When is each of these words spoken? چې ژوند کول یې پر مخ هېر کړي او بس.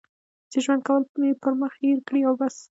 چې 0.51 0.57
ژوند 0.63 0.81
کول 0.87 1.03
یې 1.27 1.31
پر 1.43 1.53
مخ 1.59 1.73
هېر 1.83 1.97
کړي 2.07 2.21
او 2.27 2.33
بس. 2.39 2.55